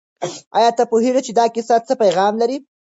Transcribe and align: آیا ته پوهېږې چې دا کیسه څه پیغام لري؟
آیا 0.57 0.71
ته 0.77 0.83
پوهېږې 0.91 1.21
چې 1.27 1.31
دا 1.39 1.45
کیسه 1.55 1.75
څه 1.87 1.93
پیغام 2.03 2.33
لري؟ 2.41 2.57